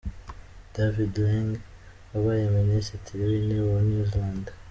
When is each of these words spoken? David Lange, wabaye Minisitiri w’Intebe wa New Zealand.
David 0.75 1.11
Lange, 1.25 1.59
wabaye 2.11 2.45
Minisitiri 2.59 3.21
w’Intebe 3.29 3.63
wa 3.73 3.81
New 3.89 4.03
Zealand. 4.11 4.45